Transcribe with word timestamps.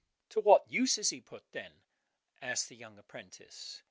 "To 0.29 0.39
what 0.39 0.67
use 0.67 0.97
is 0.97 1.11
he 1.11 1.21
put, 1.21 1.43
then?" 1.51 1.73
asked 2.41 2.69
the 2.69 2.75
young 2.75 2.97
apprentice. 2.97 3.79